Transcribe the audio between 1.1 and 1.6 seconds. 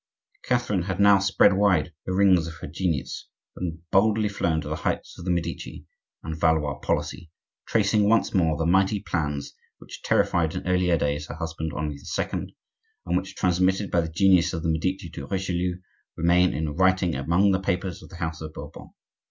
spread